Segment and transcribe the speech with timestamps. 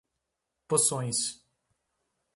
[0.67, 1.45] Poções